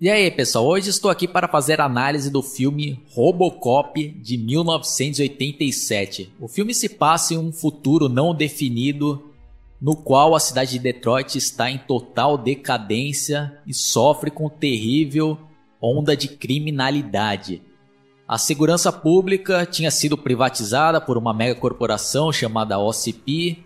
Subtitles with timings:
[0.00, 6.32] E aí, pessoal, hoje estou aqui para fazer análise do filme Robocop de 1987.
[6.40, 9.30] O filme se passa em um futuro não definido
[9.78, 15.36] no qual a cidade de Detroit está em total decadência e sofre com terrível
[15.82, 17.60] onda de criminalidade.
[18.26, 23.58] A segurança pública tinha sido privatizada por uma megacorporação chamada OCP.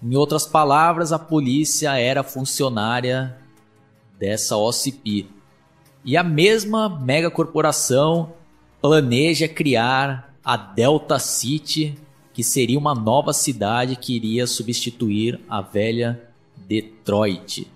[0.00, 3.36] Em outras palavras, a polícia era funcionária
[4.20, 5.39] dessa OCP.
[6.04, 8.32] E a mesma megacorporação
[8.80, 11.94] planeja criar a Delta City,
[12.32, 16.20] que seria uma nova cidade que iria substituir a velha
[16.56, 17.66] Detroit.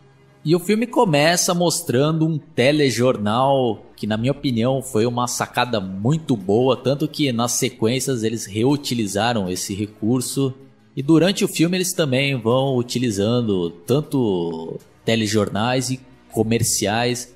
[0.44, 6.36] E o filme começa mostrando um telejornal que, na minha opinião, foi uma sacada muito
[6.36, 10.54] boa, tanto que nas sequências eles reutilizaram esse recurso.
[10.96, 16.00] E durante o filme eles também vão utilizando tanto telejornais e
[16.30, 17.33] comerciais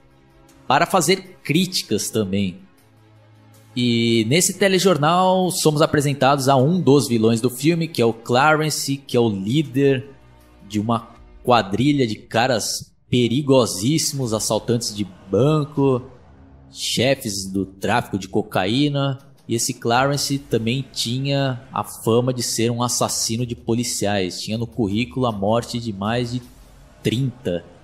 [0.68, 2.58] para fazer críticas também.
[3.74, 8.98] E nesse telejornal somos apresentados a um dos vilões do filme, que é o Clarence,
[8.98, 10.10] que é o líder
[10.69, 11.08] de uma
[11.42, 16.02] quadrilha de caras perigosíssimos, assaltantes de banco,
[16.70, 19.19] chefes do tráfico de cocaína.
[19.48, 24.42] E esse Clarence também tinha a fama de ser um assassino de policiais.
[24.42, 26.42] Tinha no currículo a morte de mais de
[27.03, 27.78] 30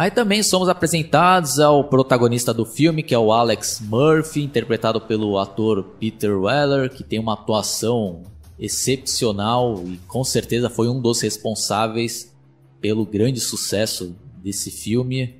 [0.00, 5.36] Aí também somos apresentados ao protagonista do filme, que é o Alex Murphy, interpretado pelo
[5.36, 8.22] ator Peter Weller, que tem uma atuação
[8.58, 12.34] excepcional e com certeza foi um dos responsáveis
[12.80, 15.34] pelo grande sucesso desse filme.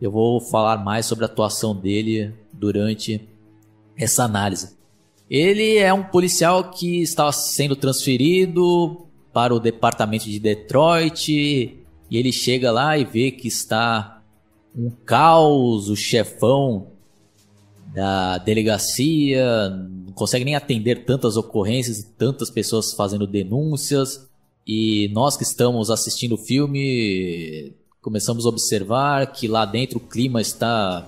[0.00, 3.28] Eu vou falar mais sobre a atuação dele durante
[3.96, 4.76] essa análise.
[5.30, 11.77] Ele é um policial que estava sendo transferido para o departamento de Detroit
[12.10, 14.22] e ele chega lá e vê que está
[14.74, 16.88] um caos, o chefão
[17.92, 24.28] da delegacia não consegue nem atender tantas ocorrências e tantas pessoas fazendo denúncias.
[24.66, 30.40] E nós que estamos assistindo o filme começamos a observar que lá dentro o clima
[30.40, 31.06] está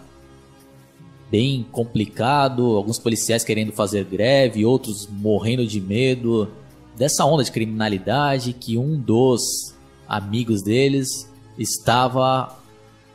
[1.31, 6.51] bem complicado, alguns policiais querendo fazer greve, outros morrendo de medo
[6.97, 9.75] dessa onda de criminalidade que um dos
[10.11, 12.59] amigos deles, estava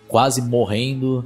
[0.07, 1.25] quase morrendo.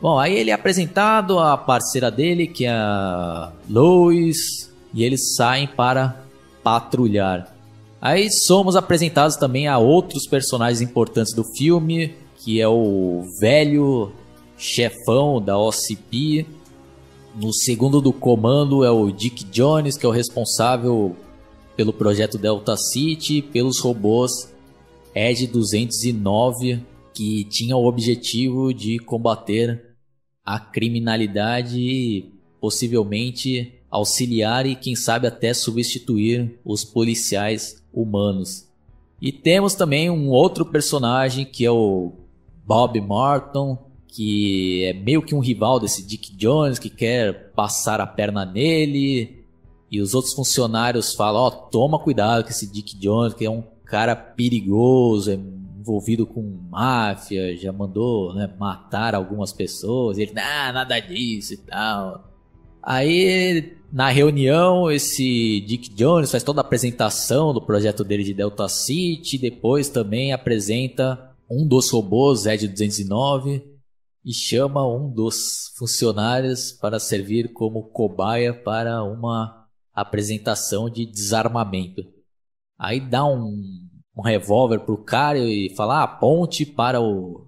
[0.00, 5.66] Bom, aí ele é apresentado a parceira dele, que é a Lois, e eles saem
[5.66, 6.24] para
[6.62, 7.52] patrulhar.
[8.00, 14.12] Aí somos apresentados também a outros personagens importantes do filme, que é o velho
[14.56, 16.46] chefão da OCP.
[17.34, 21.16] No segundo do comando é o Dick Jones, que é o responsável
[21.76, 24.48] pelo projeto Delta City, pelos robôs
[25.14, 26.84] Edge 209,
[27.14, 29.96] que tinha o objetivo de combater
[30.44, 38.68] a criminalidade e possivelmente auxiliar e quem sabe até substituir os policiais humanos.
[39.20, 42.12] E temos também um outro personagem que é o
[42.64, 43.76] Bob Martin,
[44.08, 49.44] que é meio que um rival desse Dick Jones que quer passar a perna nele.
[49.90, 53.50] E os outros funcionários falam: Ó, oh, toma cuidado com esse Dick Jones, que é
[53.50, 60.16] um cara perigoso, é envolvido com máfia, já mandou né, matar algumas pessoas.
[60.16, 62.30] ele, ah, nada disso e tal.
[62.82, 68.68] Aí, na reunião, esse Dick Jones faz toda a apresentação do projeto dele de Delta
[68.68, 69.36] City.
[69.36, 73.62] Depois também apresenta um dos robôs, Ed 209,
[74.24, 82.19] e chama um dos funcionários para servir como cobaia para uma apresentação de desarmamento.
[82.80, 83.62] Aí dá um,
[84.16, 87.46] um revólver pro cara e fala, ah, aponte para o,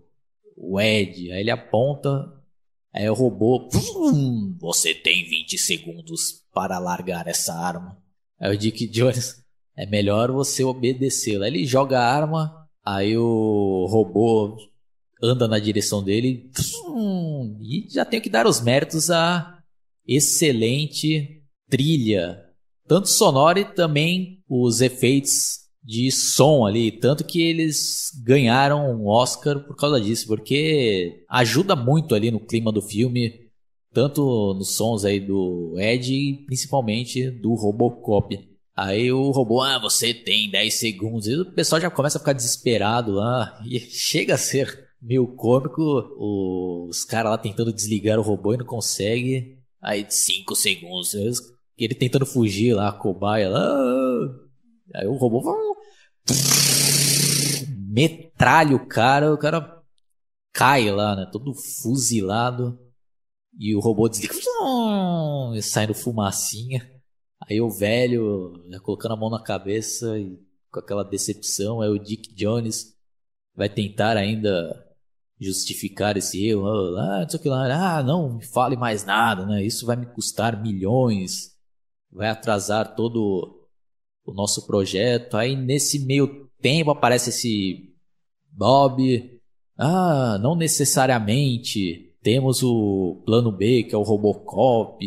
[0.54, 1.32] o Ed.
[1.32, 2.31] Aí ele aponta,
[2.93, 3.66] aí o robô,
[4.60, 7.97] você tem 20 segundos para largar essa arma.
[8.38, 9.42] Aí o Dick Jones,
[9.75, 11.44] é melhor você obedecê-lo.
[11.44, 14.59] Aí ele joga a arma, aí o robô
[15.22, 16.50] anda na direção dele
[17.59, 19.62] e já tenho que dar os méritos à
[20.06, 22.41] excelente trilha
[22.92, 29.60] tanto sonora e também os efeitos de som ali, tanto que eles ganharam um Oscar
[29.60, 33.48] por causa disso, porque ajuda muito ali no clima do filme,
[33.94, 38.39] tanto nos sons aí do Ed e principalmente do Robocop.
[38.77, 41.27] Aí o robô, ah, você tem 10 segundos.
[41.27, 43.59] E o pessoal já começa a ficar desesperado lá.
[43.66, 45.83] E chega a ser meio cômico
[46.91, 49.59] os caras lá tentando desligar o robô e não consegue.
[49.80, 51.15] Aí 5 segundos
[51.84, 53.78] ele tentando fugir lá, a cobaia lá.
[54.94, 55.42] Aí o robô
[57.92, 59.82] metralha o cara, o cara
[60.52, 61.28] cai lá, né?
[61.30, 62.78] Todo fuzilado.
[63.58, 64.34] E o robô desliga.
[65.54, 66.90] E sai no fumacinha.
[67.48, 70.38] Aí o velho, já colocando a mão na cabeça e
[70.70, 72.96] com aquela decepção, aí o Dick Jones
[73.54, 74.86] vai tentar ainda
[75.38, 76.66] justificar esse erro.
[76.96, 77.98] Ah, não sei o que lá.
[77.98, 79.62] Ah, não me fale mais nada, né?
[79.62, 81.52] Isso vai me custar milhões.
[82.12, 83.66] Vai atrasar todo
[84.24, 85.36] o nosso projeto.
[85.36, 87.92] Aí nesse meio tempo aparece esse
[88.50, 89.41] Bob.
[89.78, 92.10] Ah, não necessariamente.
[92.22, 95.04] Temos o plano B, que é o Robocop.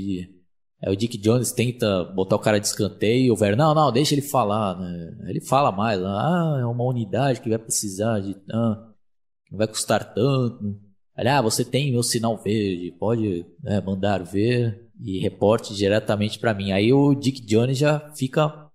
[0.84, 3.34] Aí o Dick Jones tenta botar o cara de escanteio.
[3.34, 4.78] O velho, não, não, deixa ele falar.
[4.78, 5.30] Né?
[5.30, 6.01] Ele fala mais.
[6.01, 8.36] Ah, é uma unidade que vai precisar de.
[8.51, 8.90] Ah,
[9.50, 10.80] não vai custar tanto.
[11.16, 16.72] Ah, você tem meu sinal verde, pode né, mandar ver e reporte diretamente para mim.
[16.72, 18.70] Aí o Dick Jones já fica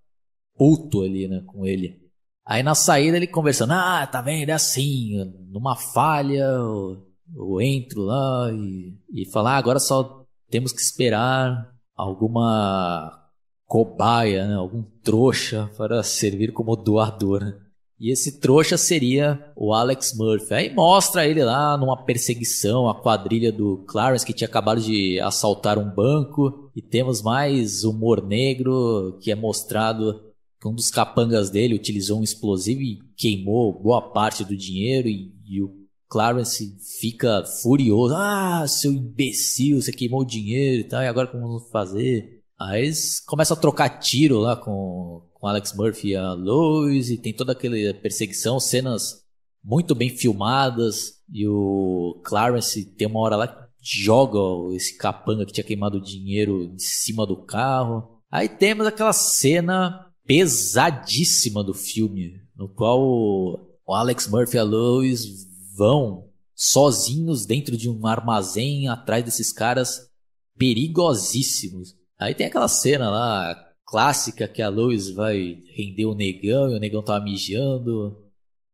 [0.57, 1.99] puto ali, né, com ele.
[2.45, 8.03] Aí na saída ele conversando, ah, tá vendo, é assim, numa falha eu, eu entro
[8.03, 13.21] lá e, e falar, ah, agora só temos que esperar alguma
[13.67, 17.70] cobaia, né, algum trouxa para servir como doador.
[18.01, 20.55] E esse trouxa seria o Alex Murphy.
[20.55, 25.79] Aí mostra ele lá numa perseguição, a quadrilha do Clarence que tinha acabado de assaltar
[25.79, 26.71] um banco.
[26.75, 30.19] E temos mais humor negro que é mostrado
[30.59, 35.07] que um dos capangas dele utilizou um explosivo e queimou boa parte do dinheiro.
[35.07, 35.71] E, e o
[36.09, 38.15] Clarence fica furioso.
[38.17, 41.03] Ah, seu imbecil, você queimou o dinheiro e tal.
[41.03, 42.41] E agora como vamos fazer?
[42.59, 47.17] Aí eles começam a trocar tiro lá com, com Alex Murphy e a Lois, e
[47.17, 49.25] tem toda aquela perseguição, cenas
[49.65, 54.39] muito bem filmadas, e o Clarence tem uma hora lá que joga
[54.77, 58.21] esse capanga que tinha queimado o dinheiro em cima do carro.
[58.31, 65.49] Aí temos aquela cena pesadíssima do filme, no qual o Alex Murphy e a Lois
[65.75, 70.11] vão sozinhos dentro de um armazém atrás desses caras
[70.59, 71.97] perigosíssimos.
[72.19, 76.79] Aí tem aquela cena lá clássica que a Lois vai render o negão e o
[76.79, 78.17] negão tá mijando.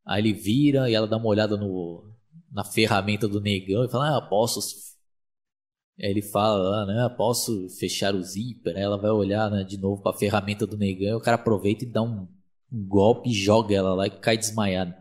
[0.05, 2.05] Aí ele vira e ela dá uma olhada no,
[2.53, 4.61] na ferramenta do negão e fala: Ah, posso.
[5.99, 7.15] Aí ele fala lá, né?
[7.17, 8.77] Posso fechar o zíper.
[8.77, 11.85] Aí ela vai olhar né, de novo pra ferramenta do negão e o cara aproveita
[11.85, 12.29] e dá um,
[12.71, 14.95] um golpe e joga ela lá e cai desmaiada.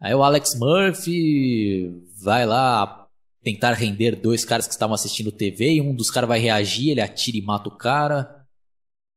[0.00, 3.08] Aí o Alex Murphy vai lá
[3.42, 7.00] tentar render dois caras que estavam assistindo TV e um dos caras vai reagir, ele
[7.00, 8.37] atira e mata o cara.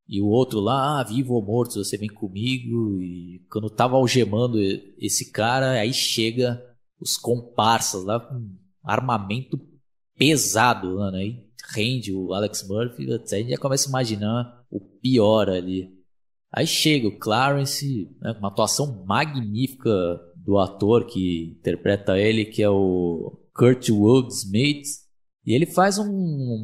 [0.08, 3.02] E o outro lá, ah, vivo ou morto, você vem comigo.
[3.02, 4.58] E quando tava algemando
[4.98, 6.62] esse cara, aí chega
[7.00, 8.50] os comparsas lá com
[8.84, 9.60] armamento
[10.18, 11.26] pesado lá, né?
[11.26, 15.90] E rende o Alex Murphy, a gente já começa a imaginar o pior ali.
[16.52, 19.90] Aí chega o Clarence, né, uma atuação magnífica
[20.36, 24.86] do ator que interpreta ele, que é o Kurt Woodsmith.
[25.46, 26.12] E ele faz um,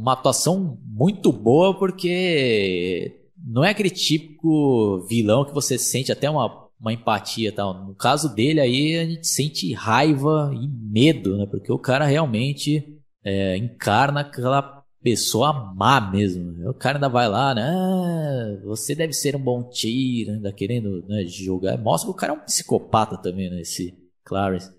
[0.01, 6.69] uma atuação muito boa porque não é aquele típico vilão que você sente até uma,
[6.79, 7.85] uma empatia tal.
[7.85, 11.45] No caso dele aí, a gente sente raiva e medo, né?
[11.45, 16.69] Porque o cara realmente é, encarna aquela pessoa má mesmo.
[16.69, 17.61] O cara ainda vai lá, né?
[17.63, 21.77] Ah, você deve ser um bom tiro, ainda querendo né, jogar.
[21.77, 23.61] Mostra que o cara é um psicopata também, né?
[23.61, 24.75] Esse Clarence.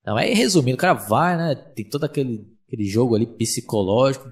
[0.00, 1.54] Então, é resumindo, o cara vai, né?
[1.54, 4.30] Tem todo aquele, aquele jogo ali psicológico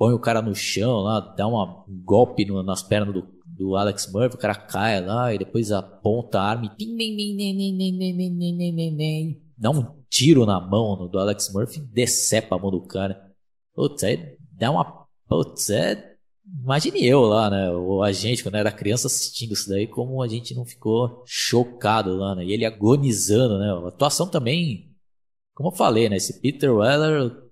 [0.00, 4.10] põe o cara no chão lá, dá um golpe no, nas pernas do, do Alex
[4.10, 6.86] Murphy, o cara cai lá e depois aponta a arma e
[9.58, 13.30] dá um tiro na mão do Alex Murphy e decepa a mão do cara.
[13.74, 15.06] Putz, aí dá uma.
[15.28, 16.14] Putz, é.
[16.62, 17.70] Imagine eu lá, né?
[17.70, 22.16] Ou a gente, quando era criança, assistindo isso daí, como a gente não ficou chocado
[22.16, 22.46] lá, né?
[22.46, 23.70] E ele agonizando, né?
[23.70, 24.96] A atuação também,
[25.54, 26.16] como eu falei, né?
[26.16, 27.49] Esse Peter Weller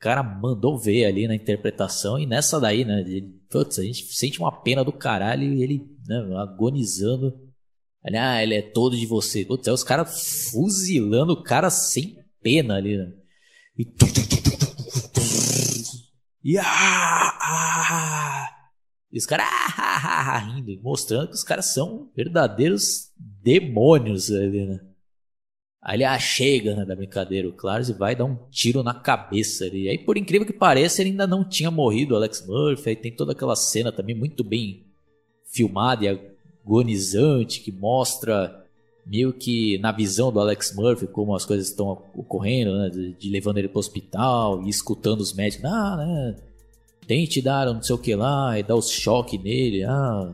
[0.00, 3.00] cara mandou ver ali na interpretação e nessa daí, né?
[3.00, 7.38] Ele, putz, a gente sente uma pena do caralho e ele né, agonizando.
[8.04, 9.44] Ele, ah, ele é todo de você.
[9.44, 13.12] Putz, é os caras fuzilando o cara sem pena ali, né?
[13.78, 13.86] E.
[16.42, 18.48] E, ah, ah,
[19.12, 23.10] e os caras ah, ah, rindo, mostrando que os caras são verdadeiros
[23.42, 24.80] demônios ali, né?
[25.82, 29.64] Aí ele ah, chega né, da brincadeira, o Clarence vai dar um tiro na cabeça
[29.64, 29.88] ali.
[29.88, 32.90] Aí, por incrível que pareça, ele ainda não tinha morrido, o Alex Murphy.
[32.90, 34.84] Aí tem toda aquela cena também muito bem
[35.46, 38.60] filmada e agonizante que mostra
[39.06, 42.90] meio que na visão do Alex Murphy como as coisas estão ocorrendo, né?
[42.90, 46.36] De, de levando ele para o hospital e escutando os médicos, ah, né?
[47.06, 50.32] Tente dar não sei o que lá e dar os choques nele, ah.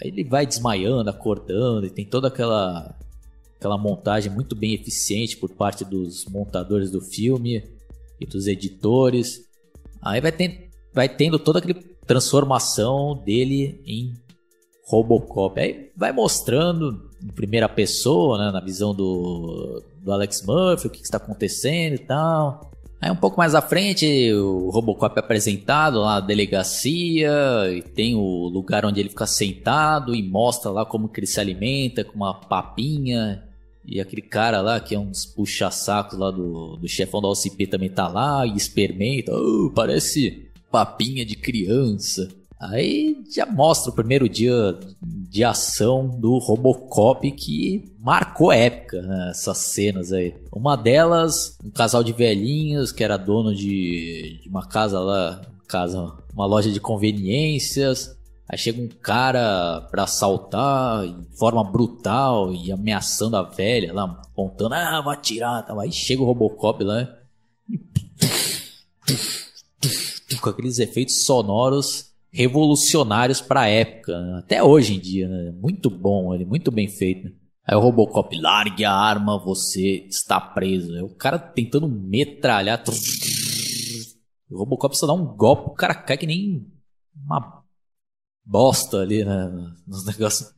[0.00, 2.94] Aí ele vai desmaiando, acordando e tem toda aquela
[3.58, 7.64] aquela montagem muito bem eficiente por parte dos montadores do filme
[8.20, 9.44] e dos editores.
[10.02, 14.12] Aí vai, ter, vai tendo toda aquela transformação dele em
[14.86, 15.60] Robocop.
[15.60, 20.98] Aí vai mostrando em primeira pessoa, né, na visão do, do Alex Murphy, o que,
[20.98, 22.70] que está acontecendo e tal.
[23.00, 27.30] Aí um pouco mais à frente, o Robocop é apresentado lá na delegacia
[27.70, 31.38] e tem o lugar onde ele fica sentado e mostra lá como que ele se
[31.38, 33.45] alimenta com uma papinha.
[33.86, 37.88] E aquele cara lá que é uns puxa-sacos lá do, do chefão da OCP também
[37.88, 39.32] tá lá e experimenta.
[39.32, 42.28] Oh, parece papinha de criança.
[42.58, 49.58] Aí já mostra o primeiro dia de ação do Robocop que marcou época, né, essas
[49.58, 50.34] cenas aí.
[50.50, 56.14] Uma delas, um casal de velhinhos que era dono de, de uma casa lá, casa,
[56.32, 58.16] uma loja de conveniências.
[58.48, 64.74] Aí chega um cara pra assaltar de forma brutal e ameaçando a velha lá, apontando,
[64.74, 65.66] ah, vai atirar.
[65.80, 67.12] Aí chega o Robocop lá
[70.40, 74.38] com aqueles efeitos sonoros revolucionários para a época, né?
[74.38, 75.52] até hoje em dia, né?
[75.52, 77.32] Muito bom, ele muito bem feito.
[77.66, 81.04] Aí o Robocop, largue a arma, você está preso.
[81.04, 82.84] O cara tentando metralhar.
[84.48, 86.64] O Robocop só dá um golpe, o cara cai que nem
[87.24, 87.64] uma
[88.46, 89.50] bosta ali, né?
[89.86, 90.54] Nos negócios.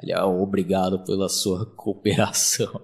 [0.00, 2.80] Aliás, obrigado pela sua cooperação.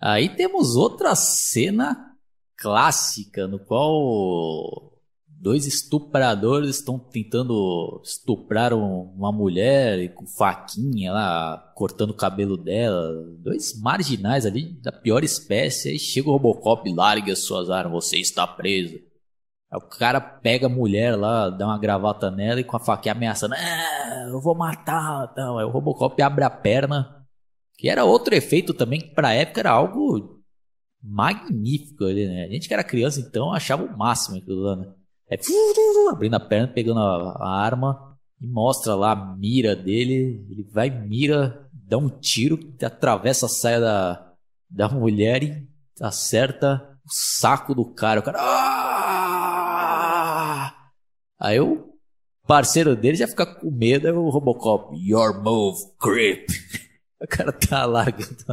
[0.00, 2.16] Aí temos outra cena
[2.56, 4.94] clássica no qual
[5.28, 13.12] dois estupradores estão tentando estuprar uma mulher com faquinha lá, cortando o cabelo dela.
[13.40, 15.90] Dois marginais ali da pior espécie.
[15.90, 18.98] Aí chega o Robocop, larga suas armas, você está preso.
[19.70, 23.12] Aí o cara pega a mulher lá, dá uma gravata nela e com a faquinha
[23.12, 25.28] ameaçando: ah, eu vou matar.
[25.32, 27.22] Então, aí o Robocop abre a perna.
[27.76, 30.42] Que era outro efeito também, que pra época era algo
[31.02, 32.44] magnífico ali, né?
[32.44, 34.92] A gente que era criança então achava o máximo aquilo lá, né?
[35.28, 35.38] É,
[36.10, 40.46] abrindo a perna, pegando a, a, arma e mostra lá a mira dele.
[40.50, 44.32] Ele vai, mira, dá um tiro, atravessa a saia da,
[44.70, 45.68] da mulher e
[46.00, 48.20] acerta o saco do cara.
[48.20, 48.38] O cara.
[51.44, 51.48] Ah!
[51.48, 51.92] Aí o
[52.46, 54.06] parceiro dele já fica com medo.
[54.06, 56.46] Aí o Robocop, Your move, creep.
[57.20, 58.44] o cara tá largando.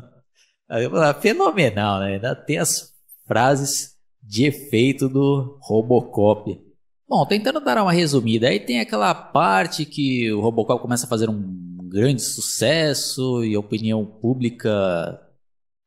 [0.70, 0.88] Aí,
[1.22, 2.14] fenomenal, né?
[2.14, 2.94] Ainda tem as
[3.26, 6.60] frases de efeito do Robocop.
[7.08, 11.30] Bom, tentando dar uma resumida, aí tem aquela parte que o Robocop começa a fazer
[11.30, 15.20] um grande sucesso e a opinião pública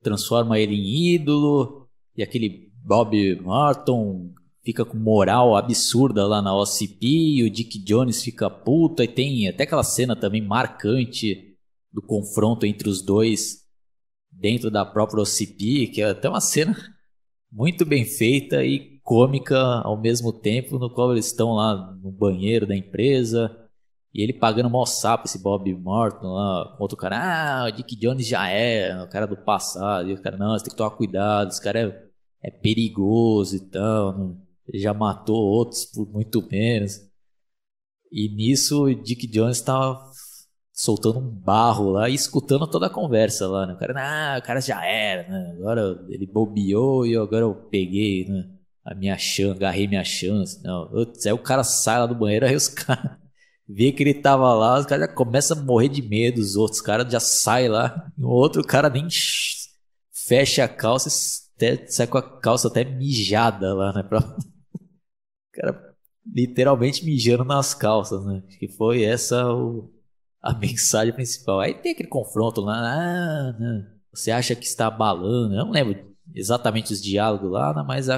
[0.02, 4.34] transforma ele em ídolo, e aquele Bob Martin
[4.64, 9.64] fica com moral absurda lá na OCP, o Dick Jones fica puta, e tem até
[9.64, 11.56] aquela cena também marcante
[11.92, 13.64] do confronto entre os dois
[14.33, 16.75] dentro da própria OCP, que é até uma cena
[17.52, 22.66] muito bem feita e cômica ao mesmo tempo, no qual eles estão lá no banheiro
[22.66, 23.54] da empresa
[24.14, 27.97] e ele pagando mó sapo, esse Bob Morton lá, com outro cara, ah, o Dick
[27.97, 30.90] Jones já é, o cara do passado, e o cara, não, você tem que tomar
[30.90, 31.80] cuidado, esse cara
[32.42, 37.00] é, é perigoso e tal, não, já matou outros por muito menos.
[38.11, 40.00] E nisso o Dick Jones tava
[40.73, 43.75] soltando um barro lá e escutando toda a conversa lá, né?
[43.75, 45.54] O cara, ah, o cara já era, né?
[45.56, 48.50] Agora ele bobeou e agora eu peguei, né?
[48.85, 50.62] A minha chance, agarrei minha chance.
[50.62, 50.90] Não,
[51.25, 53.16] aí o cara sai lá do banheiro, aí os caras
[53.68, 56.80] vê que ele tava lá, os caras já começam a morrer de medo, os outros
[56.80, 59.06] caras já saem lá, o outro cara nem
[60.26, 61.09] fecha a calça,
[61.56, 64.02] até, sai com a calça até mijada lá, né?
[64.09, 64.21] Pra...
[65.54, 65.94] Cara
[66.26, 68.42] literalmente mijando nas calças, né?
[68.58, 69.90] Que foi essa o
[70.42, 71.61] a mensagem principal.
[71.61, 73.54] Aí tem aquele confronto lá, ah,
[74.12, 78.16] você acha que está abalando, eu não lembro exatamente os diálogos lá, né, mas a,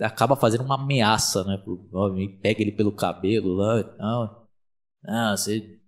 [0.00, 1.60] acaba fazendo uma ameaça, né,
[2.40, 4.48] pega ele pelo cabelo lá e tal.
[5.04, 5.78] Ah, você,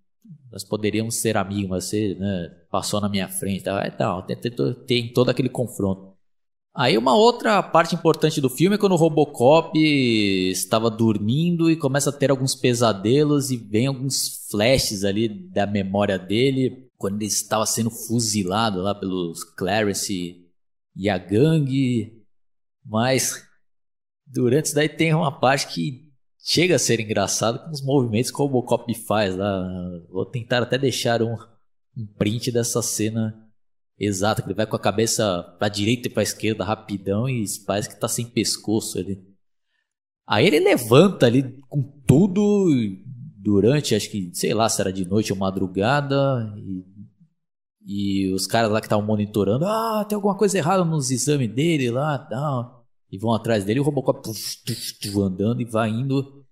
[0.50, 3.78] nós poderíamos ser amigos, mas você, né, passou na minha frente, tal.
[3.86, 6.07] Então, tem, tem, tem todo aquele confronto.
[6.78, 9.76] Aí uma outra parte importante do filme é quando o Robocop
[10.48, 16.16] estava dormindo e começa a ter alguns pesadelos e vem alguns flashes ali da memória
[16.16, 20.46] dele quando ele estava sendo fuzilado lá pelos Clarence
[20.94, 22.22] e a gangue.
[22.86, 23.44] Mas
[24.24, 26.08] durante isso daí tem uma parte que
[26.38, 29.68] chega a ser engraçado com os movimentos que o Robocop faz lá.
[30.08, 31.36] Vou tentar até deixar um,
[31.96, 33.47] um print dessa cena
[33.98, 37.98] Exato, ele vai com a cabeça pra direita e pra esquerda rapidão e parece que
[37.98, 39.20] tá sem pescoço ali.
[40.26, 42.68] Aí ele levanta ali com tudo
[43.36, 46.84] durante, acho que, sei lá, se era de noite ou madrugada, e,
[47.84, 51.90] E os caras lá que estavam monitorando, ah, tem alguma coisa errada nos exames dele
[51.90, 52.86] lá, tal.
[53.10, 56.44] E vão atrás dele, o Robocop tuf, tuf, tuf, andando e vai indo.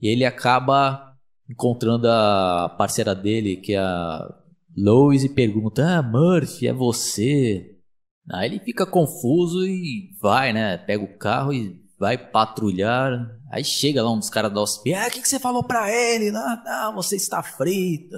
[0.00, 1.16] E ele acaba
[1.48, 4.39] encontrando a parceira dele, que é a
[4.76, 7.76] Lois, pergunta: Ah, Murphy, é você?
[8.32, 10.78] Aí ele fica confuso e vai, né?
[10.78, 13.12] Pega o carro e vai patrulhar.
[13.50, 14.94] Aí chega lá um dos caras da OSP.
[14.94, 16.30] Ah, o que, que você falou pra ele?
[16.30, 18.16] Ah, ah, você está frita.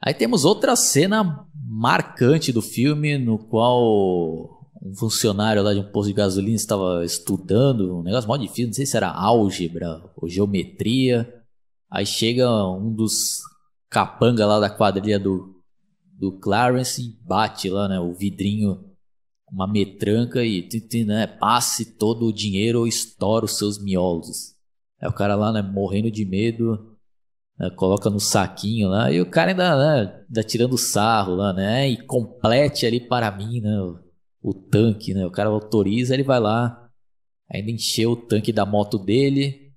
[0.00, 6.08] Aí temos outra cena marcante do filme, no qual um funcionário lá de um posto
[6.08, 11.28] de gasolina estava estudando um negócio mó difícil, não sei se era álgebra ou geometria.
[11.90, 13.40] Aí chega um dos
[13.90, 15.57] capanga lá da quadrilha do,
[16.18, 18.84] do Clarence bate lá, né, o vidrinho,
[19.50, 20.68] uma metranca e
[21.06, 24.54] né, passe todo o dinheiro ou estoura os seus miolos.
[25.00, 26.96] Aí o cara lá, né, morrendo de medo,
[27.58, 31.88] né, coloca no saquinho lá e o cara ainda, né, ainda tirando sarro lá, né,
[31.88, 33.80] e complete ali para mim, né,
[34.42, 35.26] o tanque, né?
[35.26, 36.88] O cara autoriza, ele vai lá,
[37.50, 39.72] ainda encheu o tanque da moto dele.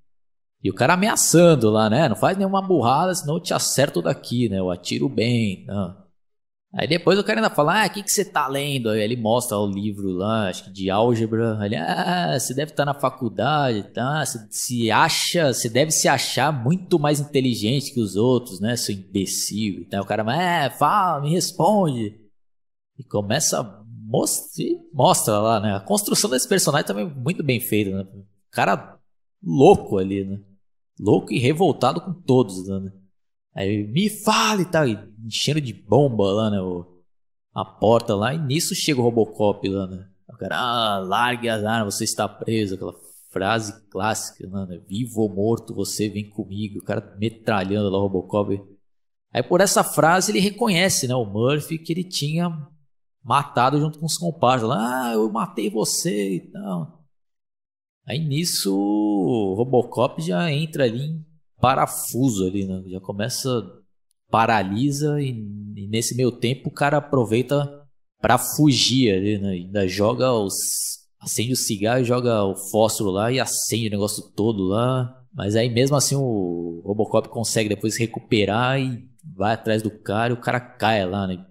[0.62, 2.08] E o cara ameaçando lá, né?
[2.08, 4.58] Não faz nenhuma burrada, senão eu te acerto daqui, né?
[4.60, 5.64] Eu atiro bem.
[5.66, 6.01] Não.
[6.74, 8.88] Aí depois o cara ainda fala, ah, o que, que você tá lendo?
[8.88, 11.58] Aí ele mostra o livro lá, acho que de álgebra.
[11.62, 14.24] Ele, ah, você deve estar tá na faculdade, tá?
[14.24, 18.74] Você se acha, você deve se achar muito mais inteligente que os outros, né?
[18.76, 19.82] Seu imbecil.
[19.86, 22.18] Então o cara, é, fala, me responde.
[22.98, 25.74] E começa mostra, mostra lá, né?
[25.74, 28.06] A construção desse personagem também é muito bem feita, né?
[28.50, 28.98] Cara
[29.42, 30.40] louco ali, né?
[31.00, 32.92] Louco e revoltado com todos, né?
[33.54, 34.86] Aí me fale e tal,
[35.24, 36.58] enchendo de bomba lá, né?
[37.54, 40.08] A porta lá, e nisso chega o Robocop lá, né?
[40.28, 42.94] O cara, ah, largue as armas, você está preso, aquela
[43.30, 44.80] frase clássica, né?
[44.88, 46.78] Vivo ou morto, você vem comigo.
[46.78, 48.62] O cara metralhando lá o Robocop.
[49.32, 52.50] Aí por essa frase ele reconhece, né, o Murphy, que ele tinha
[53.24, 54.68] matado junto com os comparsas.
[54.70, 57.02] Ah, eu matei você e tal.
[58.06, 61.31] Aí nisso o Robocop já entra ali em
[61.62, 62.82] parafuso ali, né?
[62.88, 63.48] Já começa,
[64.28, 65.30] paralisa e,
[65.76, 67.86] e nesse meio tempo o cara aproveita
[68.20, 69.50] para fugir ali, né?
[69.50, 70.54] Ainda joga os...
[71.20, 75.24] Acende o cigarro joga o fósforo lá e acende o negócio todo lá.
[75.32, 80.36] Mas aí mesmo assim o Robocop consegue depois recuperar e vai atrás do cara e
[80.36, 81.46] o cara cai lá, né?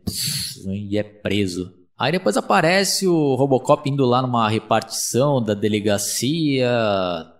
[0.67, 1.80] E é preso.
[2.01, 6.67] Aí depois aparece o Robocop indo lá numa repartição da delegacia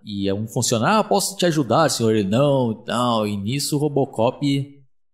[0.06, 2.16] e é um funcionário, ah, posso te ajudar, senhor?
[2.16, 3.26] Ele, não, tal.
[3.26, 4.40] E nisso o Robocop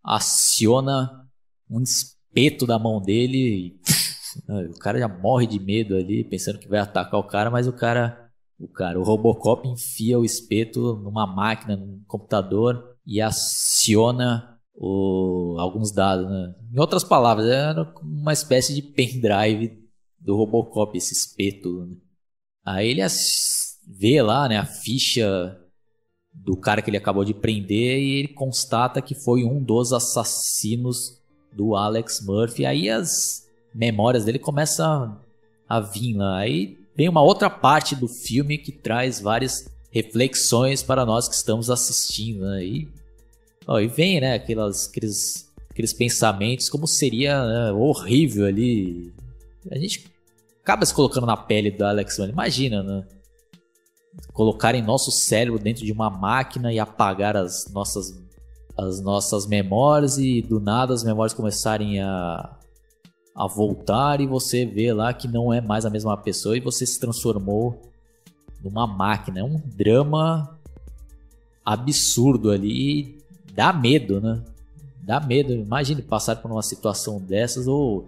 [0.04, 1.26] aciona
[1.72, 3.38] um espeto da mão dele
[4.50, 7.68] e o cara já morre de medo ali, pensando que vai atacar o cara, mas
[7.68, 8.30] o cara,
[8.60, 15.92] o cara, o Robocop enfia o espeto numa máquina, num computador e aciona o, alguns
[15.92, 16.30] dados.
[16.30, 16.56] Né?
[16.72, 19.78] Em outras palavras, era uma espécie de pendrive
[20.20, 21.86] do Robocop, esse espeto.
[21.86, 21.96] Né?
[22.64, 23.02] Aí ele
[23.88, 25.58] vê lá né, a ficha
[26.34, 31.20] do cara que ele acabou de prender e ele constata que foi um dos assassinos
[31.52, 32.66] do Alex Murphy.
[32.66, 35.20] Aí as memórias dele começam
[35.68, 36.38] a vir lá.
[36.38, 41.72] Aí vem uma outra parte do filme que traz várias reflexões para nós que estamos
[41.72, 42.42] assistindo.
[42.42, 42.66] Né?
[42.66, 42.97] E
[43.70, 49.14] E vem, né, aquelas, aqueles, aqueles pensamentos, como seria né, horrível ali.
[49.70, 50.10] A gente
[50.64, 52.18] acaba se colocando na pele do Alex.
[52.18, 53.06] Imagina, né?
[54.32, 58.18] Colocarem nosso cérebro dentro de uma máquina e apagar as nossas,
[58.78, 62.58] as nossas memórias e do nada as memórias começarem a,
[63.36, 66.86] a voltar e você vê lá que não é mais a mesma pessoa e você
[66.86, 67.82] se transformou
[68.64, 69.42] numa máquina.
[69.42, 70.58] É um drama
[71.66, 73.18] absurdo ali
[73.58, 74.44] dá medo, né?
[75.02, 75.52] Dá medo.
[75.52, 78.08] Imagine passar por uma situação dessas ou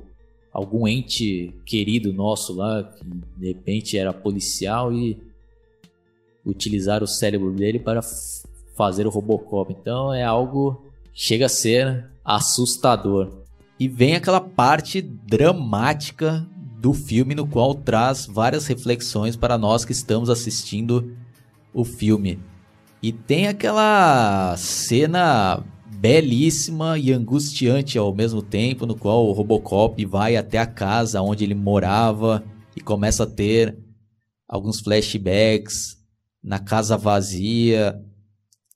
[0.54, 3.04] algum ente querido nosso lá que
[3.36, 5.20] de repente era policial e
[6.46, 8.02] utilizar o cérebro dele para
[8.76, 9.74] fazer o Robocop.
[9.74, 13.40] Então é algo chega a ser assustador.
[13.80, 16.46] E vem aquela parte dramática
[16.80, 21.16] do filme no qual traz várias reflexões para nós que estamos assistindo
[21.74, 22.40] o filme.
[23.02, 25.64] E tem aquela cena
[26.00, 31.44] belíssima e angustiante ao mesmo tempo, no qual o Robocop vai até a casa onde
[31.44, 32.44] ele morava
[32.76, 33.78] e começa a ter
[34.48, 35.98] alguns flashbacks
[36.44, 38.02] na casa vazia.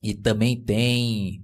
[0.01, 1.43] E também tem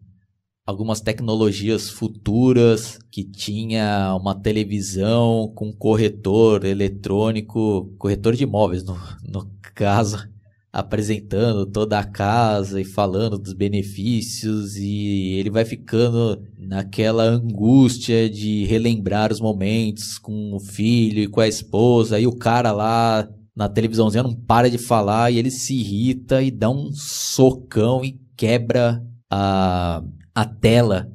[0.65, 9.49] algumas tecnologias futuras que tinha uma televisão com corretor eletrônico, corretor de imóveis no, no
[9.73, 10.29] caso,
[10.71, 18.65] apresentando toda a casa e falando dos benefícios e ele vai ficando naquela angústia de
[18.65, 23.67] relembrar os momentos com o filho e com a esposa, e o cara lá na
[23.67, 29.03] televisãozinha não para de falar e ele se irrita e dá um socão e quebra
[29.29, 30.01] a,
[30.33, 31.11] a tela.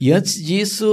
[0.00, 0.86] E antes disso,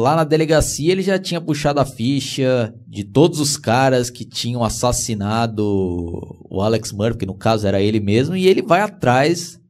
[0.00, 4.62] lá na delegacia, ele já tinha puxado a ficha de todos os caras que tinham
[4.62, 5.64] assassinado
[6.48, 9.60] o Alex Murphy, que no caso era ele mesmo, e ele vai atrás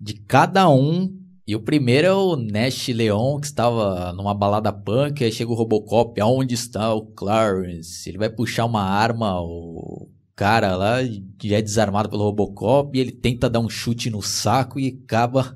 [0.00, 1.14] de cada um.
[1.46, 5.54] E o primeiro é o Nash Leon, que estava numa balada punk, aí chega o
[5.54, 8.08] Robocop, aonde está o Clarence?
[8.08, 13.12] Ele vai puxar uma arma, o cara lá já é desarmado pelo Robocop, e ele
[13.12, 15.54] tenta dar um chute no saco e acaba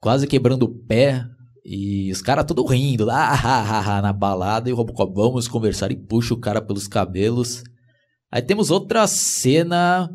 [0.00, 1.26] quase quebrando o pé.
[1.70, 6.32] E os caras tudo rindo lá na balada, e o Robocop, vamos conversar, e puxa
[6.32, 7.62] o cara pelos cabelos.
[8.32, 10.08] Aí temos outra cena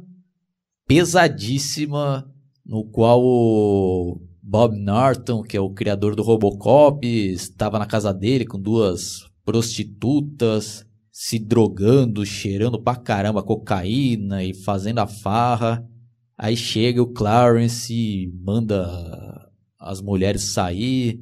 [0.88, 2.28] pesadíssima
[2.66, 8.46] no qual o Bob Norton, que é o criador do Robocop, estava na casa dele
[8.46, 15.88] com duas prostitutas, se drogando, cheirando pra caramba cocaína e fazendo a farra.
[16.36, 21.22] Aí chega o Clarence e manda as mulheres sair.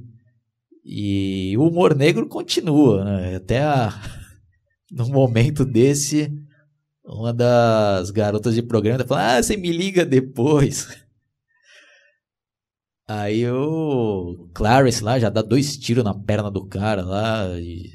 [0.84, 3.36] E o humor negro continua, né?
[3.36, 3.94] Até a...
[4.92, 6.32] no momento desse,
[7.06, 10.88] uma das garotas de programa tá falando: Ah, você me liga depois.
[13.08, 17.46] Aí o Clarence lá já dá dois tiros na perna do cara lá.
[17.60, 17.92] E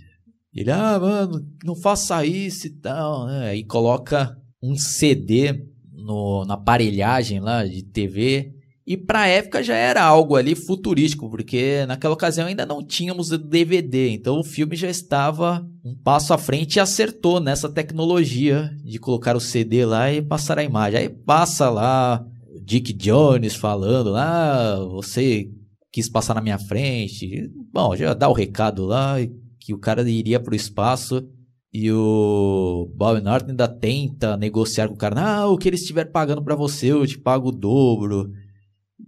[0.55, 3.49] ele, ah, mano, não faça isso e tal, né?
[3.49, 8.53] Aí coloca um CD no, na aparelhagem lá de TV.
[8.87, 14.11] E pra época já era algo ali futurístico, porque naquela ocasião ainda não tínhamos DVD,
[14.11, 19.35] então o filme já estava um passo à frente e acertou nessa tecnologia de colocar
[19.35, 21.01] o CD lá e passar a imagem.
[21.01, 22.25] Aí passa lá
[22.63, 25.51] Dick Jones falando lá, ah, você
[25.91, 27.51] quis passar na minha frente.
[27.73, 29.17] Bom, já dá o recado lá
[29.59, 31.29] que o cara iria pro espaço
[31.73, 35.21] e o Bob Norton ainda tenta negociar com o cara.
[35.21, 38.31] Ah, o que ele estiver pagando para você, eu te pago o dobro.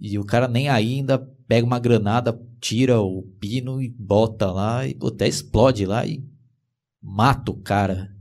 [0.01, 4.97] E o cara nem ainda pega uma granada, tira o pino e bota lá e
[5.03, 6.25] até explode lá e
[7.03, 8.15] mata o cara.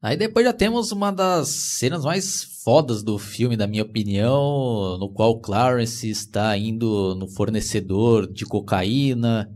[0.00, 5.08] Aí depois já temos uma das cenas mais fodas do filme, na minha opinião, no
[5.08, 9.50] qual Clarence está indo no fornecedor de cocaína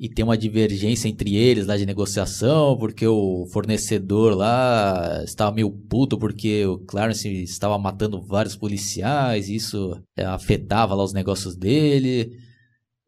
[0.00, 5.70] e tem uma divergência entre eles lá de negociação, porque o fornecedor lá estava meio
[5.70, 11.54] puto porque o Clarence estava matando vários policiais, e isso é, afetava lá os negócios
[11.54, 12.32] dele.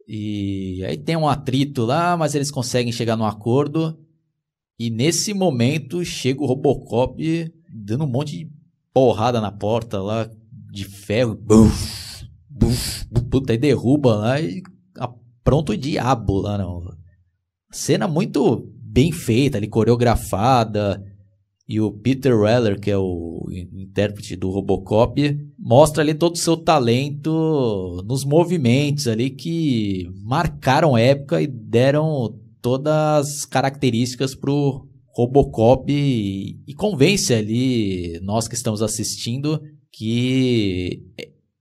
[0.06, 3.98] E aí tem um atrito lá, mas eles conseguem chegar num acordo.
[4.78, 7.16] E nesse momento chega o Robocop
[7.72, 8.50] dando um monte de
[8.92, 10.28] porrada na porta lá
[10.70, 11.34] de ferro.
[11.34, 13.06] Buf, buf,
[13.48, 14.62] aí derruba lá e
[15.44, 16.82] pronto o diabo lá não.
[17.70, 21.02] Cena muito bem feita, ali coreografada.
[21.68, 26.56] E o Peter Weller, que é o intérprete do Robocop, mostra ali todo o seu
[26.56, 36.60] talento nos movimentos ali que marcaram época e deram todas as características pro Robocop e,
[36.66, 41.02] e convence ali nós que estamos assistindo que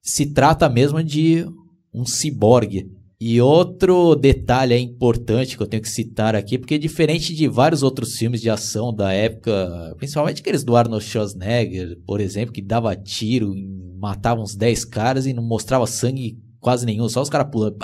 [0.01, 1.45] se trata mesmo de
[1.93, 2.89] um ciborgue.
[3.23, 8.17] E outro detalhe importante que eu tenho que citar aqui, porque diferente de vários outros
[8.17, 13.53] filmes de ação da época, principalmente aqueles do Arnold Schwarzenegger, por exemplo, que dava tiro,
[13.99, 17.77] matava uns 10 caras e não mostrava sangue quase nenhum, só os caras pulando.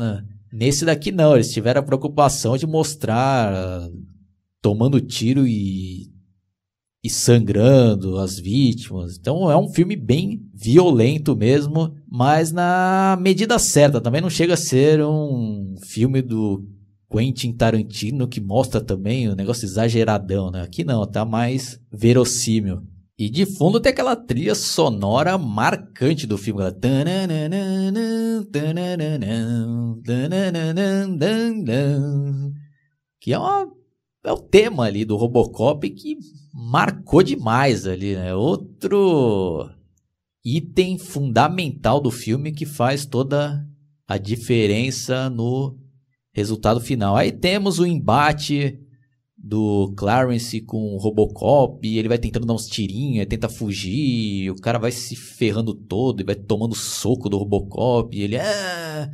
[0.00, 0.24] Né?
[0.52, 3.88] Nesse daqui não, eles tiveram a preocupação de mostrar
[4.60, 6.10] tomando tiro e,
[7.02, 9.16] e sangrando as vítimas.
[9.16, 14.00] Então é um filme bem violento mesmo, mas na medida certa.
[14.00, 16.64] Também não chega a ser um filme do
[17.10, 20.62] Quentin Tarantino que mostra também o um negócio exageradão, né?
[20.62, 22.82] Aqui não, tá mais verossímil.
[23.18, 26.62] E de fundo tem aquela trilha sonora marcante do filme.
[33.20, 33.68] Que é, uma,
[34.24, 36.16] é o tema ali do Robocop que
[36.68, 38.34] marcou demais ali, né?
[38.34, 39.70] Outro
[40.44, 43.66] item fundamental do filme que faz toda
[44.06, 45.78] a diferença no
[46.32, 47.16] resultado final.
[47.16, 48.78] Aí temos o embate
[49.36, 54.78] do Clarence com o Robocop, ele vai tentando dar uns tirinhos, tenta fugir, o cara
[54.78, 59.10] vai se ferrando todo e vai tomando soco do Robocop, ele ah,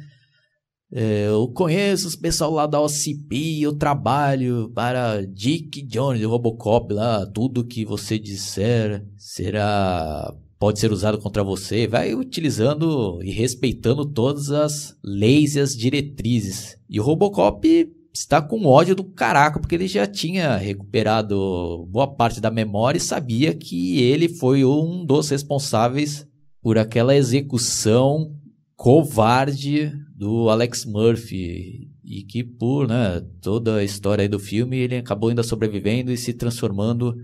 [0.97, 6.95] É, eu conheço os pessoal lá da OCP, eu trabalho para Dick Jones, o Robocop
[6.95, 14.07] lá, tudo que você disser será pode ser usado contra você, vai utilizando e respeitando
[14.07, 16.79] todas as leis e as diretrizes.
[16.89, 22.41] E o Robocop está com ódio do caraca, porque ele já tinha recuperado boa parte
[22.41, 26.25] da memória e sabia que ele foi um dos responsáveis
[26.63, 28.33] por aquela execução
[28.77, 35.29] covarde do Alex Murphy e que por né, toda a história do filme ele acabou
[35.29, 37.17] ainda sobrevivendo e se transformando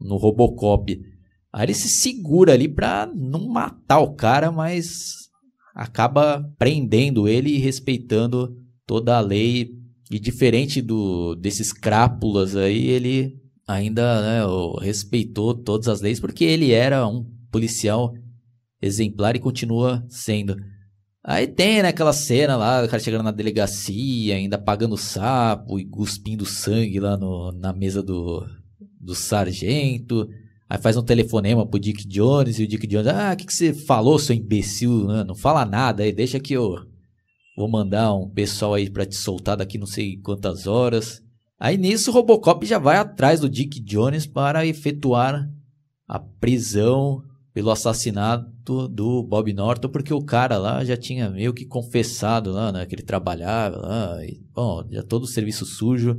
[0.00, 1.00] no Robocop.
[1.52, 5.26] Aí ele se segura ali pra não matar o cara, mas
[5.74, 8.56] acaba prendendo ele e respeitando
[8.86, 9.70] toda a lei.
[10.10, 14.40] E diferente do desses crápulas aí, ele ainda né,
[14.80, 18.14] respeitou todas as leis porque ele era um policial
[18.80, 20.56] exemplar e continua sendo.
[21.28, 25.84] Aí tem né, aquela cena lá, o cara chegando na delegacia, ainda pagando sapo e
[25.84, 28.46] cuspindo sangue lá no, na mesa do,
[29.00, 30.28] do sargento.
[30.70, 33.52] Aí faz um telefonema pro Dick Jones e o Dick Jones, ah, o que, que
[33.52, 35.04] você falou, seu imbecil?
[35.04, 36.76] Não, não fala nada aí, deixa que eu
[37.56, 41.20] vou mandar um pessoal aí pra te soltar daqui não sei quantas horas.
[41.58, 45.50] Aí nisso o Robocop já vai atrás do Dick Jones para efetuar
[46.06, 47.24] a prisão
[47.56, 52.70] pelo assassinato do Bob Norton, porque o cara lá já tinha meio que confessado lá,
[52.70, 56.18] né, que ele trabalhava lá, e, bom, já todo o serviço sujo.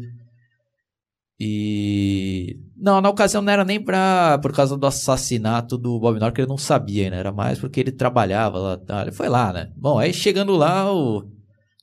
[1.39, 6.33] E não, na ocasião não era nem pra, por causa do assassinato do Bob Norton,
[6.33, 7.19] que ele não sabia, né?
[7.19, 9.03] Era mais porque ele trabalhava lá, tá?
[9.03, 9.71] ele foi lá, né?
[9.77, 11.23] Bom, aí chegando lá, o...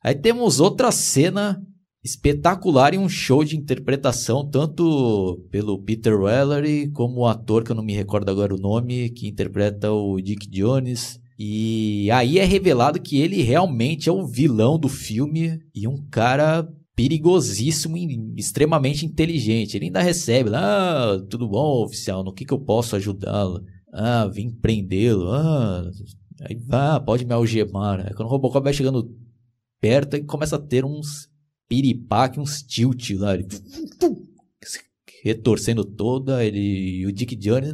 [0.03, 1.63] aí temos outra cena
[2.05, 7.77] espetacular e um show de interpretação, tanto pelo Peter Wellery como o ator, que eu
[7.77, 11.19] não me recordo agora o nome, que interpreta o Dick Jones.
[11.39, 16.69] E aí é revelado que ele realmente é o vilão do filme e um cara
[16.95, 19.77] perigosíssimo e extremamente inteligente.
[19.77, 23.65] Ele ainda recebe lá, ah, tudo bom, oficial, no que, que eu posso ajudá-lo?
[23.93, 25.33] Ah, vim prendê-lo.
[25.33, 25.91] Ah,
[26.43, 28.01] aí vá, pode me algemar.
[28.01, 29.11] Aí quando o Robocop vai chegando
[29.81, 31.29] perto, e começa a ter uns
[31.69, 33.35] piripaque, uns tilt lá.
[33.35, 33.47] Ele,
[35.25, 37.73] retorcendo toda, ele e o Dick Jones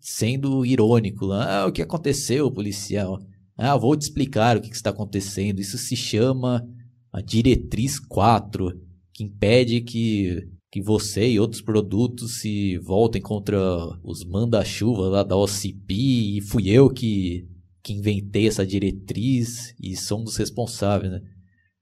[0.00, 1.62] sendo irônico lá.
[1.62, 3.20] Ah, o que aconteceu, policial?
[3.56, 5.60] Ah, vou te explicar o que, que está acontecendo.
[5.60, 6.64] Isso se chama
[7.12, 8.80] a diretriz 4,
[9.12, 13.58] que impede que, que você e outros produtos se voltem contra
[14.02, 15.94] os manda-chuva lá da OCP.
[16.36, 17.48] E fui eu que,
[17.82, 21.22] que inventei essa diretriz e sou dos responsáveis, né?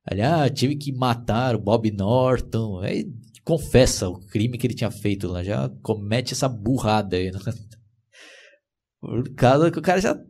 [0.05, 2.81] Aliás, ah, tive que matar o Bob Norton.
[2.81, 3.13] Aí
[3.45, 5.43] confessa o crime que ele tinha feito lá.
[5.43, 7.31] Já comete essa burrada aí.
[7.31, 7.39] Né?
[9.01, 10.21] Por causa que o cara já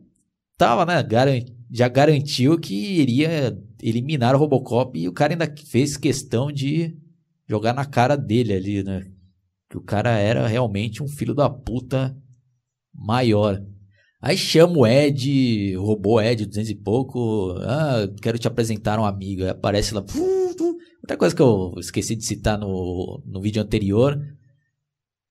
[0.57, 1.03] tava, né?
[1.71, 6.95] Já garantiu que iria eliminar o Robocop e o cara ainda fez questão de
[7.47, 9.01] jogar na cara dele ali, né?
[9.69, 12.15] Que o cara era realmente um filho da puta
[12.93, 13.59] maior.
[14.23, 17.57] Aí chama o Ed, robô Ed, 200 e pouco.
[17.59, 19.43] Ah, quero te apresentar um amigo.
[19.43, 20.01] Aí aparece lá.
[21.01, 24.17] Outra coisa que eu esqueci de citar no, no vídeo anterior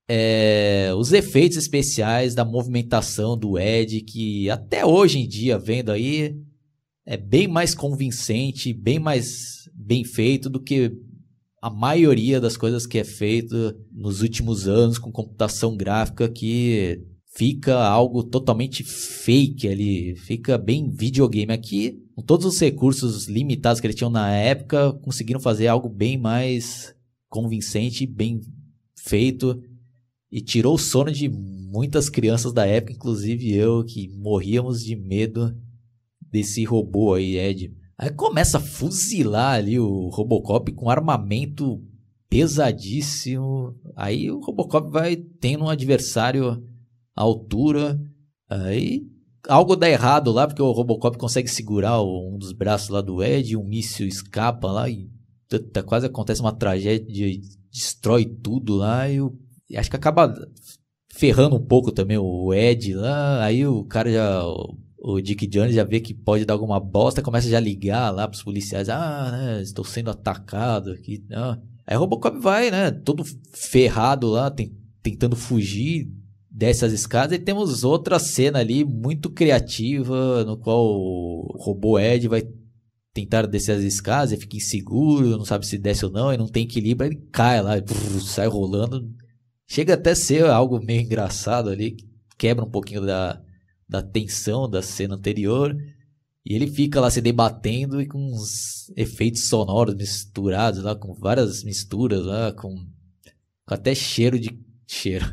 [0.07, 6.37] é os efeitos especiais da movimentação do Ed, que até hoje em dia, vendo aí,
[7.07, 10.93] é bem mais convincente, bem mais bem feito do que
[11.63, 17.79] a maioria das coisas que é feito nos últimos anos com computação gráfica que fica
[17.83, 21.53] algo totalmente fake ali, fica bem videogame.
[21.53, 26.19] Aqui, com todos os recursos limitados que eles tinham na época, conseguiram fazer algo bem
[26.19, 26.95] mais
[27.29, 28.41] convincente, bem
[28.95, 29.61] feito
[30.31, 35.57] e tirou o sono de muitas crianças da época, inclusive eu, que morríamos de medo
[36.21, 37.75] desse robô aí, Ed.
[37.97, 41.83] Aí começa a fuzilar ali o Robocop com armamento
[42.29, 43.75] pesadíssimo.
[43.95, 46.63] Aí o Robocop vai tendo um adversário
[47.15, 48.01] altura.
[48.49, 49.07] Aí
[49.49, 53.57] algo dá errado lá, porque o Robocop consegue segurar um dos braços lá do Ed,
[53.57, 55.11] um míssil escapa lá e
[55.87, 57.29] quase acontece uma tragédia,
[57.71, 59.37] destrói tudo lá e, o,
[59.69, 60.35] e acho que acaba
[61.13, 65.75] ferrando um pouco também o Ed lá, aí o cara já o, o Dick Jones
[65.75, 69.31] já vê que pode dar alguma bosta, começa já a ligar lá pros policiais, ah,
[69.31, 71.59] né, estou sendo atacado aqui, ah.
[71.87, 76.09] Aí o Robocop vai, né, todo ferrado lá, tem, tentando fugir,
[76.53, 82.29] desce as escadas e temos outra cena ali muito criativa no qual o robô Ed
[82.29, 82.43] vai
[83.15, 86.49] tentar descer as escadas e fica inseguro, não sabe se desce ou não, e não
[86.49, 87.73] tem equilíbrio, ele cai lá,
[88.21, 89.11] sai rolando.
[89.67, 91.97] Chega até a ser algo meio engraçado ali,
[92.39, 93.41] quebra um pouquinho da,
[93.89, 95.75] da tensão da cena anterior.
[96.45, 101.63] E ele fica lá se debatendo e com uns efeitos sonoros misturados lá, com várias
[101.63, 102.75] misturas lá, com,
[103.65, 104.59] com até cheiro de.
[104.87, 105.25] cheiro.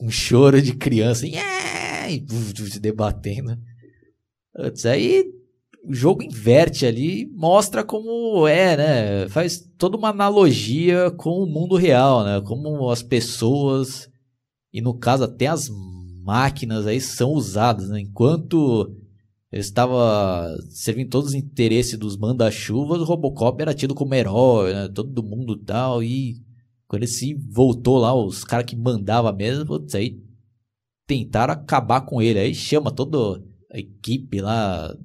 [0.00, 1.26] Um choro de criança.
[1.26, 2.10] Yeah!
[2.10, 2.24] E
[2.70, 3.58] se debatendo.
[4.84, 5.24] Aí
[5.84, 9.28] o jogo inverte ali mostra como é, né?
[9.28, 12.40] Faz toda uma analogia com o mundo real, né?
[12.40, 14.08] Como as pessoas,
[14.72, 15.68] e no caso até as
[16.24, 18.00] máquinas aí são usadas, né?
[18.00, 18.92] Enquanto
[19.52, 24.88] estava servindo todos os interesses dos manda-chuvas, o Robocop era tido como herói, né?
[24.88, 26.36] Todo mundo tal, e
[26.88, 30.20] quando ele se voltou lá, os caras que mandava mesmo, putz, aí
[31.06, 34.96] tentaram acabar com ele, aí chama toda a equipe lá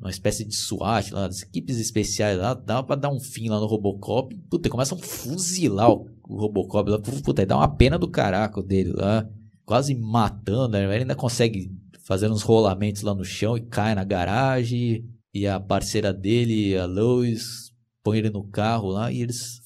[0.00, 3.58] uma espécie de SWAT lá, das equipes especiais lá, dá pra dar um fim lá
[3.58, 4.34] no Robocop.
[4.48, 6.98] Puta, começam a fuzilar o, o Robocop lá.
[6.98, 9.28] Puta, aí dá uma pena do caraco dele lá.
[9.64, 10.84] Quase matando, né?
[10.84, 11.70] Ele ainda consegue
[12.04, 15.04] fazer uns rolamentos lá no chão e cai na garagem.
[15.34, 19.60] E a parceira dele, a Lois, põe ele no carro lá e eles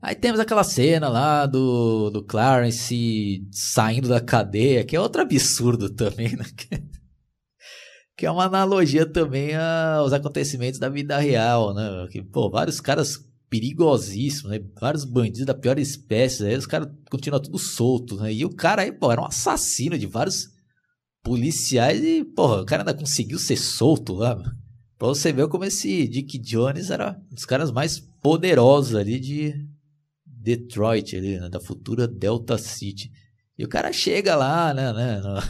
[0.00, 5.90] Aí temos aquela cena lá do, do Clarence saindo da cadeia, que é outro absurdo
[5.90, 6.44] também, né?
[8.16, 12.06] que é uma analogia também aos acontecimentos da vida real, né?
[12.12, 13.18] Que, pô, vários caras
[13.50, 14.60] perigosíssimos, né?
[14.80, 18.32] Vários bandidos da pior espécie, aí os caras continuam tudo soltos, né?
[18.32, 20.50] E o cara aí, pô, era um assassino de vários
[21.20, 24.61] policiais e, porra, o cara ainda conseguiu ser solto lá, mano.
[25.02, 29.52] Pra você ver como esse Dick Jones era um dos caras mais poderosos ali de
[30.24, 31.48] Detroit, ali, né?
[31.48, 33.10] da futura Delta City.
[33.58, 35.40] E o cara chega lá, né, né no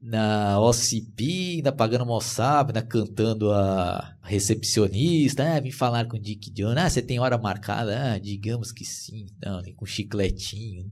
[0.00, 6.50] na OCP, ainda pagando Mossab, ainda cantando a recepcionista, ah, vim falar com o Dick
[6.52, 8.14] Jones, ah, você tem hora marcada?
[8.14, 10.90] Ah, digamos que sim, não, com chicletinho.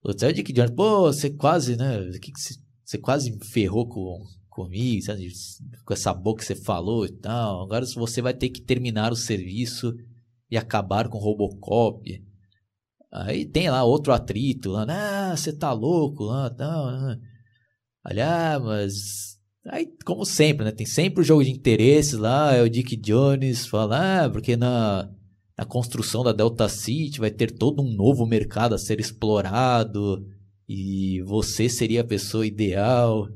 [0.00, 1.98] Outro é o Dick Jones, pô, você quase, né,
[2.86, 5.28] você, quase ferrou com, comigo, sabe?
[5.84, 9.16] com essa boca que você falou e tal, agora você vai ter que terminar o
[9.16, 9.94] serviço
[10.50, 12.22] e acabar com o Robocop.
[13.10, 17.18] Aí tem lá outro atrito, lá, ah, você tá louco, lá, tal, né?
[18.06, 19.38] Olha, ah, mas.
[19.66, 20.72] Aí, como sempre, né?
[20.72, 22.54] Tem sempre o jogo de interesses lá.
[22.54, 25.08] É o Dick Jones fala, ah, porque na,
[25.56, 30.26] na construção da Delta City vai ter todo um novo mercado a ser explorado.
[30.68, 33.28] E você seria a pessoa ideal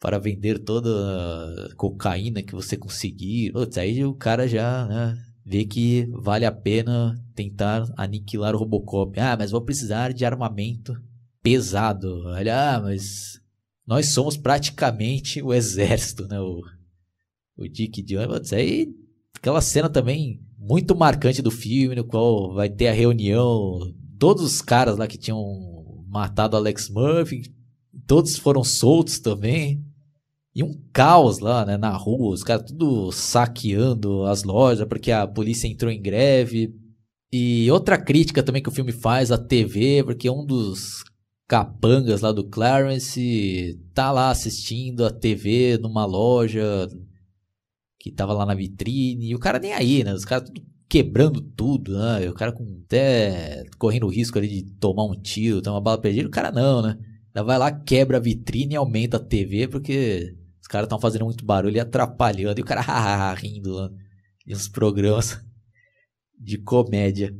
[0.00, 0.88] para vender toda
[1.76, 3.52] cocaína que você conseguir.
[3.52, 9.20] Putz, aí o cara já né, vê que vale a pena tentar aniquilar o Robocop.
[9.20, 10.94] Ah, mas vou precisar de armamento
[11.42, 12.22] pesado.
[12.24, 13.40] Olha, ah, mas
[13.86, 16.40] nós somos praticamente o exército, né?
[16.40, 16.62] O,
[17.58, 18.54] o Dick Jones.
[18.54, 18.88] Aí,
[19.36, 24.62] aquela cena também muito marcante do filme, no qual vai ter a reunião, todos os
[24.62, 27.42] caras lá que tinham matado Alex Murphy,
[28.06, 29.84] todos foram soltos também.
[30.54, 35.26] E um caos lá, né, na rua, os caras tudo saqueando as lojas porque a
[35.26, 36.74] polícia entrou em greve.
[37.32, 41.04] E outra crítica também que o filme faz à TV, porque um dos
[41.46, 46.88] capangas lá do Clarence tá lá assistindo a TV numa loja
[47.98, 50.12] que tava lá na vitrine e o cara nem aí, né?
[50.14, 52.24] Os caras tudo quebrando tudo, né?
[52.24, 55.80] E o cara com até correndo o risco ali de tomar um tiro, tomar uma
[55.80, 56.98] bala perdida, o cara não, né?
[57.32, 60.34] Ela vai lá, quebra a vitrine e aumenta a TV porque
[60.70, 63.90] caras estão fazendo muito barulho e atrapalhando e o cara rindo lá
[64.46, 65.40] de uns programas
[66.38, 67.36] de comédia.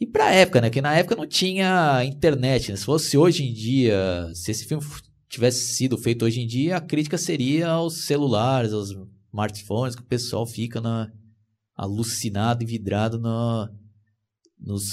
[0.00, 0.70] E pra época, né?
[0.70, 2.70] Que na época não tinha internet.
[2.70, 2.76] Né?
[2.76, 4.84] Se fosse hoje em dia, se esse filme
[5.28, 8.90] tivesse sido feito hoje em dia, a crítica seria aos celulares, aos
[9.28, 11.10] smartphones, que o pessoal fica na,
[11.76, 13.68] alucinado e vidrado no,
[14.58, 14.84] nos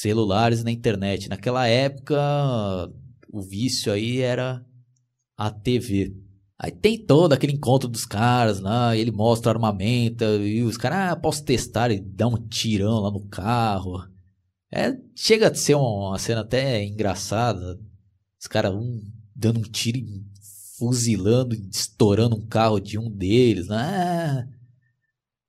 [0.00, 1.28] celulares e na internet.
[1.28, 2.20] Naquela época,
[3.28, 4.64] o vício aí era
[5.36, 6.14] a TV.
[6.62, 11.16] Aí tem todo aquele encontro dos caras lá, ele mostra armamento, e os caras, ah,
[11.16, 14.06] posso testar, e dá um tirão lá no carro.
[14.70, 17.80] É, chega a ser uma cena até engraçada.
[18.38, 19.02] Os caras, um
[19.34, 20.00] dando um tiro,
[20.78, 23.68] fuzilando, estourando um carro de um deles.
[23.68, 24.46] Né?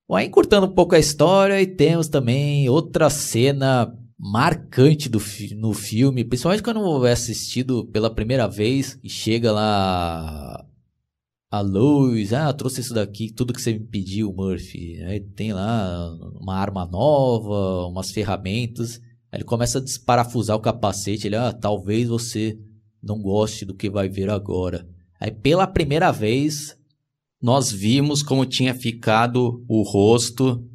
[0.08, 5.22] Bom, aí encurtando um pouco a história, e temos também outra cena marcante do
[5.58, 10.66] no filme, principalmente quando é assistido pela primeira vez e chega lá
[11.52, 15.04] a luz, ah, trouxe isso daqui, tudo que você me pediu, Murphy.
[15.04, 16.10] Aí tem lá
[16.40, 19.02] uma arma nova, umas ferramentas.
[19.30, 21.28] Aí ele começa a desparafusar o capacete.
[21.28, 22.58] Ele, ah, talvez você
[23.04, 24.88] não goste do que vai ver agora.
[25.20, 26.78] Aí pela primeira vez
[27.42, 30.66] nós vimos como tinha ficado o rosto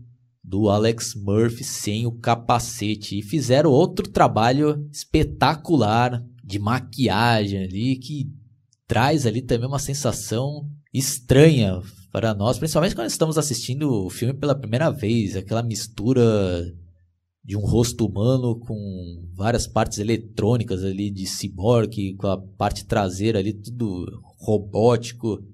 [0.45, 8.31] do Alex Murphy sem o capacete e fizeram outro trabalho espetacular de maquiagem ali que
[8.87, 11.80] traz ali também uma sensação estranha
[12.11, 16.22] para nós, principalmente quando estamos assistindo o filme pela primeira vez, aquela mistura
[17.45, 23.39] de um rosto humano com várias partes eletrônicas ali de cyborg, com a parte traseira
[23.39, 24.07] ali tudo
[24.39, 25.45] robótico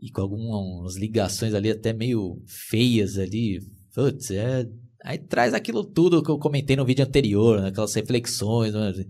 [0.00, 3.60] e com algumas ligações ali até meio feias ali.
[3.94, 4.66] Putz, é
[5.04, 7.68] Aí traz aquilo tudo que eu comentei no vídeo anterior, né?
[7.68, 8.72] aquelas reflexões.
[8.72, 9.04] Né?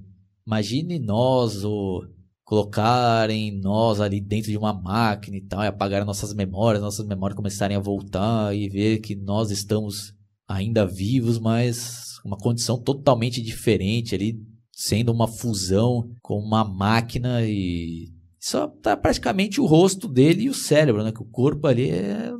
[0.44, 2.04] Imagine nós ou
[2.44, 7.36] colocarem nós ali dentro de uma máquina e tal, e apagarem nossas memórias, nossas memórias
[7.36, 10.12] começarem a voltar e ver que nós estamos
[10.46, 14.38] ainda vivos, mas uma condição totalmente diferente ali,
[14.70, 20.54] sendo uma fusão com uma máquina e só tá praticamente o rosto dele e o
[20.54, 21.12] cérebro, né?
[21.12, 22.30] Que o corpo ali é,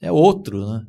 [0.00, 0.84] é outro, né?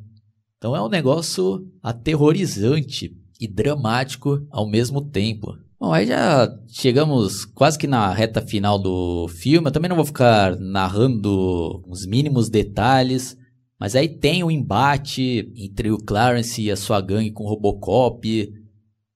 [0.58, 5.56] Então é um negócio aterrorizante e dramático ao mesmo tempo.
[5.84, 9.68] Bom, aí já chegamos quase que na reta final do filme.
[9.68, 13.36] Eu também não vou ficar narrando os mínimos detalhes,
[13.78, 17.48] mas aí tem o um embate entre o Clarence e a sua gangue com o
[17.48, 18.50] Robocop,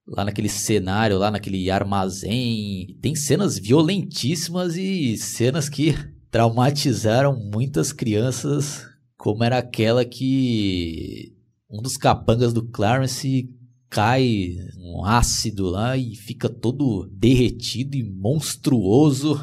[0.07, 2.99] lá naquele cenário, lá naquele armazém.
[3.01, 5.95] Tem cenas violentíssimas e cenas que
[6.31, 11.35] traumatizaram muitas crianças, como era aquela que
[11.71, 13.49] um dos capangas do Clarence
[13.91, 19.41] cai um ácido lá e fica todo derretido e monstruoso.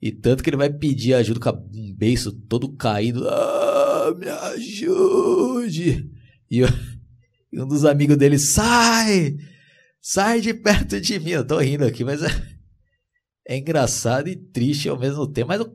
[0.00, 3.26] E tanto que ele vai pedir ajuda com um beiço todo caído.
[3.28, 6.10] Ah, me ajude!
[6.50, 6.68] E, eu,
[7.52, 9.36] e, um dos amigos dele, sai!
[10.00, 11.30] Sai de perto de mim.
[11.30, 12.28] Eu tô rindo aqui, mas é,
[13.48, 15.48] é engraçado e triste ao mesmo tempo.
[15.48, 15.66] Mas,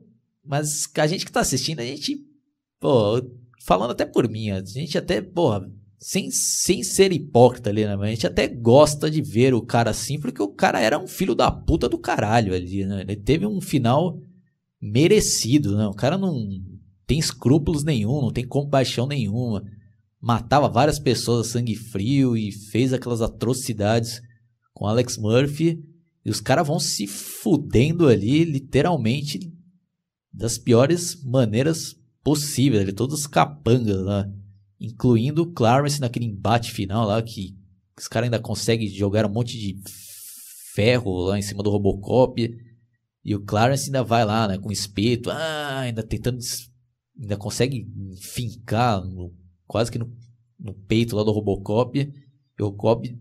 [0.45, 2.23] mas a gente que tá assistindo, a gente,
[2.79, 3.19] pô,
[3.65, 5.67] falando até por mim, a gente até, porra,
[5.99, 7.93] sem, sem ser hipócrita ali, né?
[7.93, 11.35] A gente até gosta de ver o cara assim, porque o cara era um filho
[11.35, 13.01] da puta do caralho ali, né?
[13.01, 14.17] Ele teve um final
[14.81, 15.85] merecido, né?
[15.87, 16.47] O cara não
[17.05, 19.61] tem escrúpulos nenhum, não tem compaixão nenhuma.
[20.21, 24.21] Matava várias pessoas a sangue frio e fez aquelas atrocidades
[24.73, 25.83] com Alex Murphy.
[26.23, 29.39] E os caras vão se fudendo ali, literalmente,
[30.31, 34.29] das piores maneiras possíveis, ali, todos os capangas lá,
[34.79, 37.55] incluindo o Clarence naquele embate final lá, que
[37.97, 39.77] os caras ainda conseguem jogar um monte de
[40.73, 42.49] ferro lá em cima do Robocop,
[43.23, 46.39] e o Clarence ainda vai lá, né, com espeto, ah, ainda tentando,
[47.19, 47.87] ainda consegue
[48.21, 49.33] fincar no,
[49.67, 50.11] quase que no,
[50.57, 53.17] no peito lá do Robocop, e o Robocop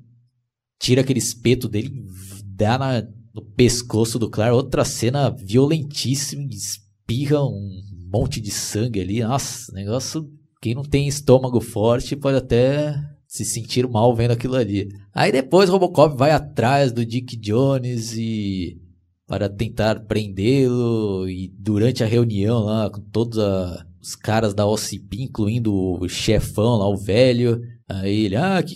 [0.78, 2.06] tira aquele espeto dele,
[2.44, 3.02] dá na,
[3.34, 7.82] no pescoço do Clarence, outra cena violentíssima, espirra um
[8.12, 9.20] monte de sangue ali.
[9.20, 10.30] Nossa, negócio.
[10.60, 12.94] Quem não tem estômago forte pode até
[13.26, 14.88] se sentir mal vendo aquilo ali.
[15.14, 18.80] Aí depois Robocop vai atrás do Dick Jones e
[19.26, 25.22] para tentar prendê-lo e durante a reunião lá com todos a, os caras da OCP,
[25.22, 28.74] incluindo o chefão lá, o velho, aí ele, ah, que,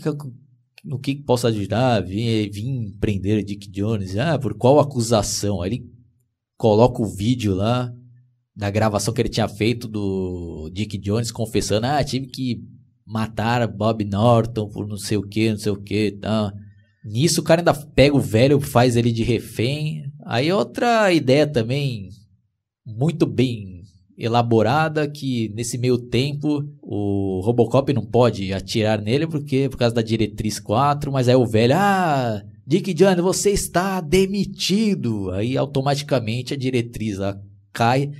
[0.85, 2.03] no que posso ajudar?
[2.05, 4.17] Vim, vim prender Dick Jones.
[4.19, 5.63] Ah, por qual acusação?
[5.63, 5.91] Aí ele
[6.59, 7.93] coloca o vídeo lá
[8.55, 12.63] da gravação que ele tinha feito do Dick Jones confessando, ah, tive que
[13.07, 16.53] matar Bob Norton por não sei o que, não sei o que, tá.
[17.05, 20.05] Nisso o cara ainda pega o velho, faz ele de refém.
[20.25, 22.11] Aí outra ideia também
[22.87, 23.83] muito bem
[24.17, 30.03] elaborada que nesse meio tempo o Robocop não pode atirar nele porque por causa da
[30.03, 35.31] diretriz 4, mas aí o velho, ah, Dick Jones, você está demitido.
[35.33, 37.37] Aí automaticamente a diretriz lá
[37.73, 38.13] cai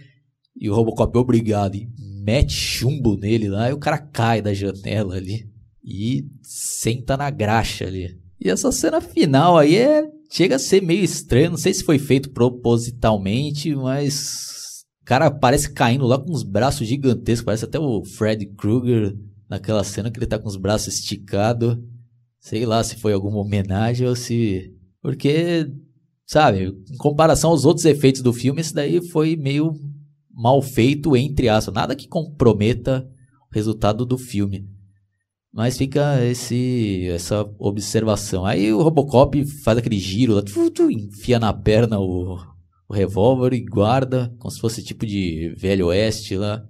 [0.57, 1.89] e o Robocop obrigado e
[2.25, 5.51] mete chumbo nele lá e o cara cai da janela ali
[5.85, 8.19] e senta na graxa ali.
[8.41, 11.99] E essa cena final aí é chega a ser meio estranho, não sei se foi
[11.99, 18.05] feito propositalmente, mas o cara parece caindo lá com os braços gigantescos, parece até o
[18.05, 19.15] Fred Krueger
[19.49, 21.77] naquela cena que ele tá com os braços esticados.
[22.41, 25.71] Sei lá se foi alguma homenagem ou se porque
[26.27, 29.75] sabe, em comparação aos outros efeitos do filme, esse daí foi meio
[30.35, 31.75] mal feito, entre aspas.
[31.75, 33.09] Nada que comprometa
[33.51, 34.69] o resultado do filme.
[35.53, 38.47] Mas fica esse, essa observação.
[38.47, 40.39] Aí o Robocop faz aquele giro
[40.91, 42.39] enfia na perna o,
[42.89, 46.65] o revólver e guarda, como se fosse tipo de velho oeste lá.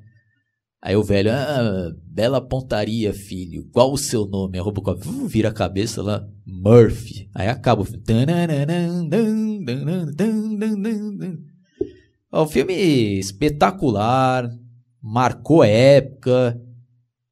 [0.83, 3.69] Aí o velho, ah, bela pontaria, filho.
[3.71, 4.59] Qual o seu nome?
[4.59, 7.31] A Robocop vira a cabeça lá, Murphy.
[7.33, 8.03] Aí acaba o filme.
[12.35, 12.73] O filme
[13.19, 14.51] espetacular,
[15.03, 16.59] marcou época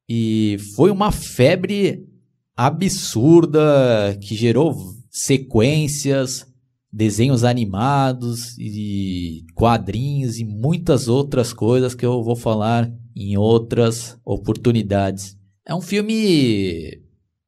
[0.07, 2.07] e foi uma febre
[2.55, 4.75] absurda que gerou
[5.09, 6.45] sequências,
[6.93, 15.35] desenhos animados e quadrinhos e muitas outras coisas que eu vou falar em outras oportunidades.
[15.65, 17.01] É um filme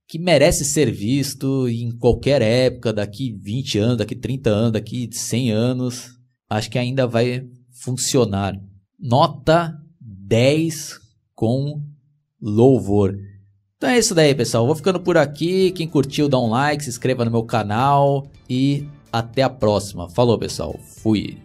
[0.07, 5.51] que merece ser visto em qualquer época, daqui 20 anos, daqui 30 anos, daqui 100
[5.51, 8.59] anos, acho que ainda vai funcionar.
[8.99, 10.99] Nota 10
[11.35, 11.81] com
[12.41, 13.17] louvor.
[13.77, 14.65] Então é isso daí, pessoal.
[14.65, 15.71] Vou ficando por aqui.
[15.71, 20.09] Quem curtiu, dá um like, se inscreva no meu canal e até a próxima.
[20.09, 20.79] Falou, pessoal.
[20.79, 21.37] Fui.